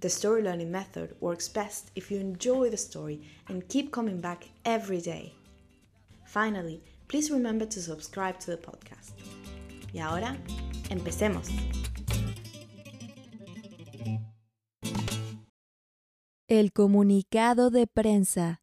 the 0.00 0.08
story 0.08 0.42
learning 0.42 0.70
method 0.70 1.14
works 1.20 1.48
best 1.48 1.90
if 1.94 2.10
you 2.10 2.18
enjoy 2.18 2.70
the 2.70 2.76
story 2.76 3.20
and 3.48 3.68
keep 3.68 3.90
coming 3.90 4.20
back 4.20 4.48
every 4.64 5.00
day. 5.00 5.34
Finally, 6.26 6.82
please 7.08 7.30
remember 7.30 7.66
to 7.66 7.80
subscribe 7.80 8.38
to 8.40 8.50
the 8.50 8.56
podcast. 8.56 9.12
Y 9.92 10.00
ahora, 10.00 10.36
empecemos. 10.90 11.48
El 16.48 16.72
comunicado 16.72 17.70
de 17.70 17.86
prensa. 17.86 18.62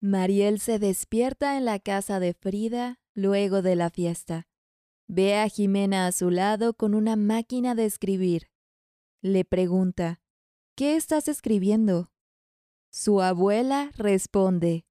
Mariel 0.00 0.58
se 0.60 0.78
despierta 0.78 1.56
en 1.56 1.64
la 1.64 1.78
casa 1.78 2.20
de 2.20 2.34
Frida 2.34 2.98
luego 3.14 3.62
de 3.62 3.76
la 3.76 3.90
fiesta. 3.90 4.48
Ve 5.06 5.36
a 5.36 5.48
Jimena 5.48 6.06
a 6.06 6.12
su 6.12 6.30
lado 6.30 6.74
con 6.74 6.94
una 6.94 7.16
máquina 7.16 7.74
de 7.74 7.84
escribir. 7.84 8.48
Le 9.24 9.46
pregunta, 9.46 10.20
¿Qué 10.76 10.96
estás 10.96 11.28
escribiendo? 11.28 12.12
Su 12.90 13.22
abuela 13.22 13.90
responde, 13.96 14.84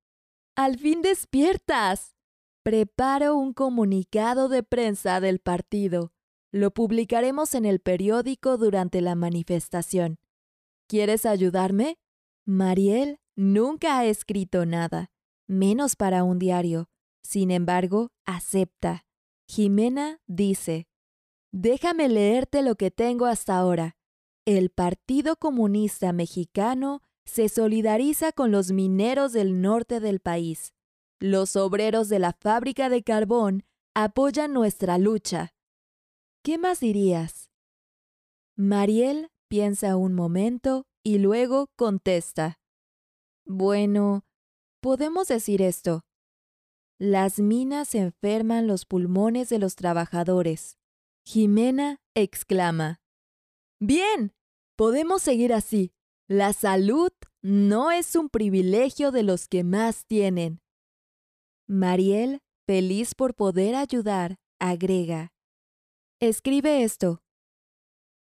¡Al 0.56 0.80
fin 0.80 1.03
despiertas! 1.03 2.16
Preparo 2.64 3.36
un 3.36 3.54
comunicado 3.54 4.50
de 4.50 4.64
prensa 4.64 5.20
del 5.20 5.38
partido. 5.38 6.14
Lo 6.52 6.72
publicaremos 6.72 7.54
en 7.54 7.66
el 7.66 7.80
periódico 7.80 8.58
durante 8.58 9.02
la 9.02 9.14
manifestación. 9.14 10.17
¿Quieres 10.88 11.28
ayudarme? 11.28 12.00
Mariel 12.44 13.20
nunca 13.36 14.00
ha 14.00 14.06
escrito 14.06 14.66
nada, 14.66 15.11
menos 15.45 15.95
para 15.95 16.23
un 16.23 16.39
diario. 16.39 16.89
Sin 17.22 17.52
embargo, 17.52 18.11
acepta. 18.26 19.06
Jimena 19.48 20.22
dice, 20.26 20.88
Déjame 21.52 22.09
leerte 22.09 22.64
lo 22.64 22.73
que 22.78 22.89
tengo 22.89 23.28
hasta 23.28 23.56
ahora. 23.56 23.95
El 24.45 24.72
Partido 24.72 25.38
Comunista 25.38 26.11
Mexicano 26.11 27.02
se 27.25 27.47
solidariza 27.47 28.33
con 28.33 28.52
los 28.52 28.73
mineros 28.73 29.31
del 29.31 29.61
norte 29.61 30.02
del 30.02 30.19
país. 30.19 30.73
Los 31.22 31.55
obreros 31.55 32.09
de 32.09 32.20
la 32.20 32.33
fábrica 32.33 32.89
de 32.89 33.03
carbón 33.03 33.64
apoyan 33.95 34.52
nuestra 34.52 34.98
lucha. 34.98 35.53
¿Qué 36.43 36.58
más 36.58 36.82
dirías? 36.82 37.49
Mariel 38.58 39.30
piensa 39.48 39.95
un 39.95 40.14
momento 40.14 40.87
y 41.03 41.20
luego 41.20 41.67
contesta. 41.77 42.59
Bueno, 43.45 44.26
podemos 44.82 45.30
decir 45.30 45.61
esto. 45.61 46.02
Las 46.99 47.39
minas 47.39 47.95
enferman 47.95 48.67
los 48.67 48.86
pulmones 48.86 49.48
de 49.48 49.59
los 49.59 49.76
trabajadores. 49.76 50.77
Jimena 51.26 52.02
exclama. 52.14 53.02
Bien, 53.86 54.33
podemos 54.77 55.21
seguir 55.21 55.52
así. 55.52 55.92
La 56.30 56.54
salud 56.54 57.11
no 57.42 57.92
es 57.92 58.16
un 58.16 58.30
privilegio 58.30 59.11
de 59.11 59.23
los 59.23 59.49
que 59.49 59.66
más 59.66 60.05
tienen. 60.05 60.61
Mariel, 61.67 62.39
feliz 62.66 63.14
por 63.14 63.36
poder 63.36 63.76
ayudar, 63.76 64.38
agrega. 64.58 65.33
Escribe 66.21 66.86
esto. 66.86 67.23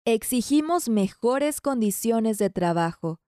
Exigimos 0.04 0.88
mejores 0.88 1.60
condiciones 1.60 2.38
de 2.38 2.50
trabajo. 2.50 3.18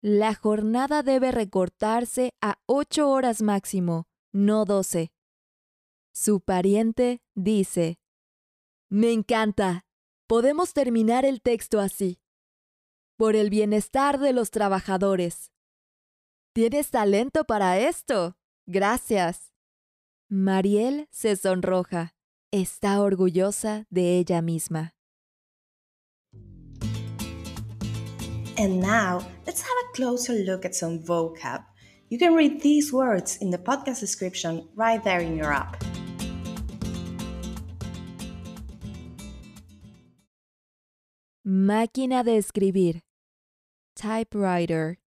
La 0.00 0.34
jornada 0.34 1.02
debe 1.02 1.30
recortarse 1.30 2.32
a 2.40 2.58
ocho 2.64 3.10
horas 3.10 3.42
máximo, 3.42 4.06
no 4.32 4.64
doce. 4.64 5.12
Su 6.10 6.40
pariente 6.40 7.20
dice, 7.34 7.98
Me 8.88 9.12
encanta. 9.12 9.83
Podemos 10.26 10.72
terminar 10.72 11.26
el 11.26 11.42
texto 11.42 11.80
así. 11.80 12.18
Por 13.18 13.36
el 13.36 13.50
bienestar 13.50 14.18
de 14.18 14.32
los 14.32 14.50
trabajadores. 14.50 15.52
Tienes 16.54 16.90
talento 16.90 17.44
para 17.44 17.78
esto. 17.78 18.38
Gracias. 18.66 19.52
Mariel 20.30 21.08
se 21.10 21.36
sonroja. 21.36 22.14
Está 22.50 23.02
orgullosa 23.02 23.84
de 23.90 24.16
ella 24.18 24.40
misma. 24.40 24.94
And 28.56 28.80
now, 28.80 29.20
let's 29.46 29.60
have 29.60 29.76
a 29.90 29.92
closer 29.94 30.34
look 30.46 30.64
at 30.64 30.74
some 30.74 31.00
vocab. 31.00 31.64
You 32.08 32.18
can 32.18 32.34
read 32.34 32.62
these 32.62 32.92
words 32.92 33.36
in 33.42 33.50
the 33.50 33.58
podcast 33.58 34.00
description 34.00 34.68
right 34.74 35.02
there 35.04 35.20
in 35.20 35.36
your 35.36 35.52
app. 35.52 35.84
Máquina 41.46 42.24
de 42.24 42.38
escribir. 42.38 43.02
Typewriter. 43.94 44.98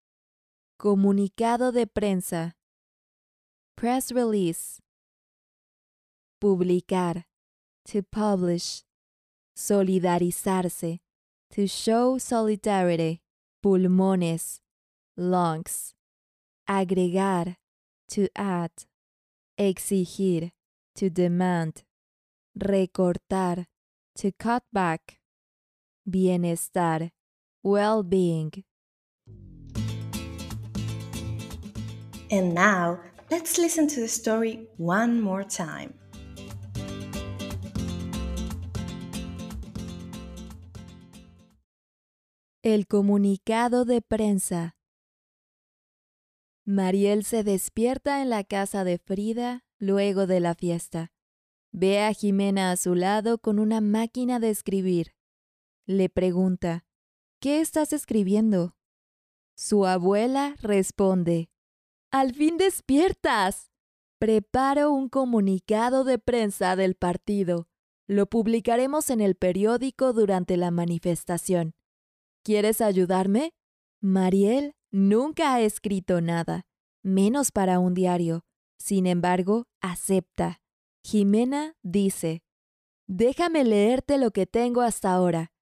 Comunicado 0.78 1.72
de 1.72 1.86
prensa. 1.86 2.52
Press 3.74 4.12
release. 4.12 4.82
Publicar. 6.38 7.24
To 7.86 8.02
publish. 8.02 8.82
Solidarizarse. 9.56 11.00
To 11.52 11.66
show 11.66 12.18
solidarity. 12.18 13.22
Pulmones. 13.62 14.60
Lungs. 15.16 15.94
Agregar. 16.68 17.56
To 18.08 18.28
add. 18.36 18.72
Exigir. 19.58 20.52
To 20.96 21.08
demand. 21.08 21.84
Recortar. 22.54 23.64
To 24.16 24.32
cut 24.32 24.64
back. 24.70 25.18
Bienestar. 26.06 27.10
Well-being. 27.64 28.64
And 32.30 32.54
now, 32.54 33.00
let's 33.30 33.58
listen 33.58 33.88
to 33.88 34.00
the 34.00 34.08
story 34.08 34.68
one 34.78 35.20
more 35.20 35.44
time. 35.44 35.94
El 42.62 42.86
comunicado 42.86 43.84
de 43.84 44.00
prensa. 44.00 44.76
Mariel 46.64 47.24
se 47.24 47.44
despierta 47.44 48.22
en 48.22 48.30
la 48.30 48.42
casa 48.44 48.82
de 48.84 48.98
Frida 48.98 49.64
luego 49.78 50.26
de 50.26 50.40
la 50.40 50.54
fiesta. 50.54 51.12
Ve 51.72 52.00
a 52.00 52.12
Jimena 52.12 52.70
a 52.70 52.76
su 52.76 52.94
lado 52.94 53.38
con 53.38 53.58
una 53.58 53.80
máquina 53.80 54.40
de 54.40 54.50
escribir. 54.50 55.15
Le 55.86 56.08
pregunta, 56.08 56.84
¿Qué 57.40 57.60
estás 57.60 57.92
escribiendo? 57.92 58.74
Su 59.54 59.86
abuela 59.86 60.56
responde, 60.60 61.48
¡Al 62.10 62.34
fin 62.34 62.56
despiertas! 62.56 63.70
Preparo 64.18 64.90
un 64.90 65.08
comunicado 65.08 66.02
de 66.02 66.18
prensa 66.18 66.74
del 66.74 66.96
partido. 66.96 67.68
Lo 68.08 68.26
publicaremos 68.26 69.10
en 69.10 69.20
el 69.20 69.36
periódico 69.36 70.12
durante 70.12 70.56
la 70.56 70.72
manifestación. 70.72 71.74
¿Quieres 72.42 72.80
ayudarme? 72.80 73.52
Mariel 74.00 74.74
nunca 74.90 75.54
ha 75.54 75.60
escrito 75.60 76.20
nada, 76.20 76.66
menos 77.04 77.52
para 77.52 77.78
un 77.78 77.94
diario. 77.94 78.44
Sin 78.78 79.06
embargo, 79.06 79.68
acepta. 79.80 80.60
Jimena 81.04 81.74
dice, 81.82 82.42
Déjame 83.06 83.62
leerte 83.62 84.18
lo 84.18 84.32
que 84.32 84.46
tengo 84.46 84.80
hasta 84.80 85.12
ahora. 85.12 85.52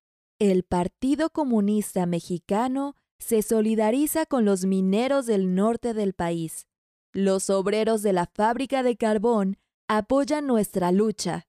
El 0.46 0.62
Partido 0.62 1.30
Comunista 1.30 2.04
Mexicano 2.04 2.96
se 3.18 3.40
solidariza 3.40 4.26
con 4.26 4.44
los 4.44 4.66
mineros 4.66 5.24
del 5.24 5.54
norte 5.54 5.94
del 5.94 6.12
país. 6.12 6.66
Los 7.14 7.48
obreros 7.48 8.02
de 8.02 8.12
la 8.12 8.26
fábrica 8.26 8.82
de 8.82 8.98
carbón 8.98 9.56
apoyan 9.88 10.46
nuestra 10.46 10.92
lucha. 10.92 11.46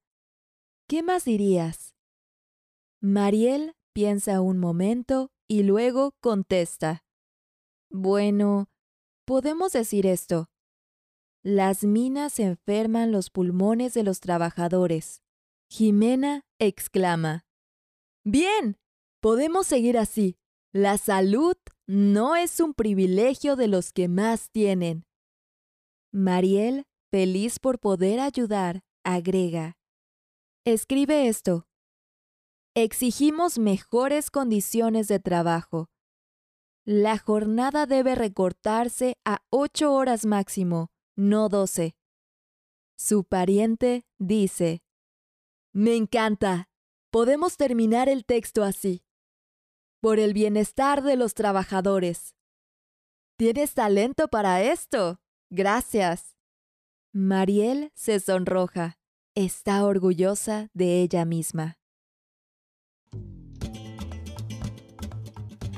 ¿Qué 0.87 1.03
más 1.03 1.25
dirías? 1.25 1.93
Mariel 3.01 3.75
piensa 3.91 4.39
un 4.39 4.59
momento 4.59 5.29
y 5.45 5.63
luego 5.63 6.13
contesta. 6.21 7.03
Bueno, 7.89 8.69
podemos 9.25 9.73
decir 9.73 10.07
esto. 10.07 10.47
Las 11.43 11.83
minas 11.83 12.39
enferman 12.39 13.11
los 13.11 13.29
pulmones 13.29 13.93
de 13.93 14.03
los 14.03 14.21
trabajadores. 14.21 15.21
Jimena 15.69 16.45
exclama. 16.59 17.45
Bien, 18.23 18.77
podemos 19.25 19.65
seguir 19.65 19.97
así. 19.97 20.37
La 20.71 20.99
salud 20.99 21.55
no 21.87 22.35
es 22.35 22.59
un 22.59 22.75
privilegio 22.75 23.55
de 23.55 23.67
los 23.67 23.91
que 23.91 24.07
más 24.07 24.51
tienen. 24.51 25.03
Mariel, 26.11 26.85
feliz 27.09 27.57
por 27.57 27.79
poder 27.79 28.19
ayudar, 28.19 28.83
agrega. 29.03 29.79
Escribe 30.63 31.27
esto. 31.27 31.65
Exigimos 32.75 33.57
mejores 33.57 34.29
condiciones 34.29 35.07
de 35.07 35.19
trabajo. 35.19 35.89
La 36.85 37.17
jornada 37.17 37.87
debe 37.87 38.13
recortarse 38.13 39.15
a 39.25 39.39
ocho 39.49 39.91
horas 39.91 40.27
máximo, 40.27 40.91
no 41.15 41.49
doce. 41.49 41.95
Su 42.95 43.23
pariente 43.23 44.05
dice, 44.19 44.83
Me 45.73 45.95
encanta. 45.95 46.69
Podemos 47.09 47.57
terminar 47.57 48.07
el 48.07 48.23
texto 48.23 48.63
así. 48.63 49.01
Por 50.01 50.19
el 50.19 50.33
bienestar 50.33 51.01
de 51.03 51.15
los 51.15 51.33
trabajadores. 51.33 52.35
Tienes 53.37 53.73
talento 53.73 54.27
para 54.27 54.61
esto. 54.61 55.19
Gracias. 55.49 56.35
Mariel 57.11 57.91
se 57.95 58.19
sonroja. 58.19 58.97
Está 59.35 59.83
orgullosa 59.85 60.69
de 60.73 61.01
ella 61.01 61.25
misma. 61.25 61.77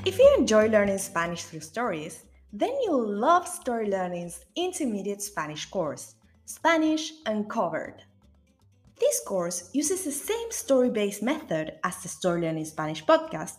If 0.04 0.18
you 0.18 0.34
enjoy 0.38 0.68
learning 0.68 0.98
Spanish 0.98 1.44
through 1.44 1.60
stories, 1.60 2.24
then 2.52 2.72
you'll 2.82 3.06
love 3.06 3.46
Story 3.46 3.90
Learning's 3.90 4.44
intermediate 4.56 5.20
Spanish 5.20 5.66
course, 5.66 6.14
Spanish 6.46 7.12
Uncovered. 7.26 8.04
This 8.98 9.20
course 9.26 9.70
uses 9.74 10.04
the 10.04 10.12
same 10.12 10.50
story 10.50 10.90
based 10.90 11.22
method 11.22 11.74
as 11.84 12.02
the 12.02 12.08
Story 12.08 12.40
Learning 12.40 12.64
Spanish 12.64 13.04
podcast 13.04 13.58